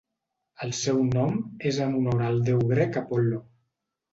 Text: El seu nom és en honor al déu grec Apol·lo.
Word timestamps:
El 0.67 0.71
seu 0.77 1.01
nom 1.17 1.35
és 1.73 1.79
en 1.85 1.93
honor 1.99 2.25
al 2.31 2.43
déu 2.51 2.65
grec 2.73 2.99
Apol·lo. 3.03 3.45